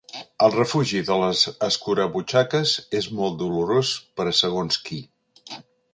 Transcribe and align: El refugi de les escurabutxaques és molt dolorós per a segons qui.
El 0.45 0.53
refugi 0.53 1.01
de 1.09 1.17
les 1.23 1.43
escurabutxaques 1.67 2.73
és 3.01 3.11
molt 3.19 3.37
dolorós 3.45 3.93
per 4.19 4.29
a 4.33 4.37
segons 4.43 4.81
qui. 4.89 5.03